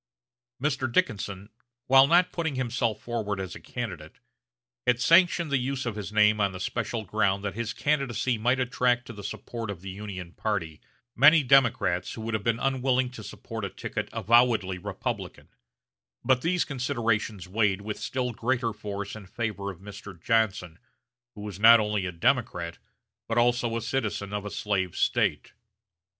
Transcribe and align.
Mr. 0.59 0.91
Dickinson, 0.91 1.49
while 1.85 2.07
not 2.07 2.31
putting 2.31 2.55
himself 2.55 2.99
forward 3.03 3.39
as 3.39 3.53
a 3.53 3.59
candidate, 3.59 4.17
had 4.87 4.99
sanctioned 4.99 5.51
the 5.51 5.59
use 5.59 5.85
of 5.85 5.95
his 5.95 6.11
name 6.11 6.41
on 6.41 6.53
the 6.53 6.59
special 6.59 7.05
ground 7.05 7.43
that 7.43 7.53
his 7.53 7.71
candidacy 7.71 8.35
might 8.39 8.59
attract 8.59 9.05
to 9.05 9.13
the 9.13 9.23
support 9.23 9.69
of 9.69 9.81
the 9.81 9.91
Union 9.91 10.31
party 10.31 10.81
many 11.15 11.43
Democrats 11.43 12.13
who 12.13 12.21
would 12.21 12.33
have 12.33 12.43
been 12.43 12.57
unwilling 12.57 13.11
to 13.11 13.23
support 13.23 13.63
a 13.63 13.69
ticket 13.69 14.09
avowedly 14.11 14.79
Republican; 14.79 15.49
but 16.25 16.41
these 16.41 16.65
considerations 16.65 17.47
weighed 17.47 17.81
with 17.81 17.99
still 17.99 18.31
greater 18.31 18.73
force 18.73 19.15
in 19.15 19.27
favor 19.27 19.69
of 19.69 19.81
Mr. 19.81 20.19
Johnson, 20.19 20.79
who 21.35 21.41
was 21.41 21.59
not 21.59 21.79
only 21.79 22.07
a 22.07 22.11
Democrat, 22.11 22.79
but 23.27 23.37
also 23.37 23.77
a 23.77 23.81
citizen 23.83 24.33
of 24.33 24.45
a 24.45 24.49
slave 24.49 24.95
State. 24.97 25.53